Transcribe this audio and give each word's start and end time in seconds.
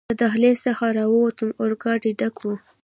له 0.09 0.15
دهلېز 0.21 0.57
څخه 0.67 0.85
راووتو، 0.97 1.47
اورګاډی 1.61 2.11
ډک 2.19 2.35
و. 2.41 2.45